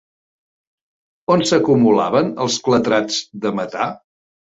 On 1.35 1.45
s'acumulaven 1.51 2.35
els 2.49 2.59
clatrats 2.71 3.25
de 3.47 3.57
metà? 3.63 3.93